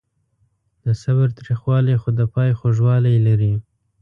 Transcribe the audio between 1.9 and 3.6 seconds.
خو د پای خوږوالی لري.